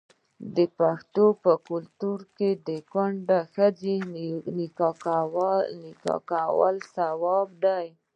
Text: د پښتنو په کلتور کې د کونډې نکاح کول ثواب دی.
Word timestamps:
د 0.55 0.57
پښتنو 0.77 1.25
په 1.43 1.51
کلتور 1.69 2.19
کې 2.37 2.49
د 2.67 2.69
کونډې 2.91 3.95
نکاح 4.57 6.21
کول 6.31 6.75
ثواب 6.95 7.47
دی. 7.63 7.87